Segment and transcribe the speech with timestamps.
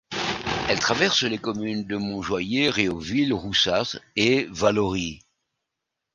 [0.67, 5.21] Elle traverse les communes de Montjoyer, Réauville, Roussas et Valaurie.